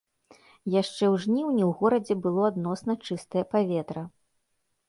Яшчэ 0.81 1.05
ў 1.13 1.15
жніўні 1.25 1.61
ў 1.67 1.71
горадзе 1.81 2.15
было 2.23 2.41
адносна 2.51 2.91
чыстае 3.09 3.43
паветра. 3.53 4.01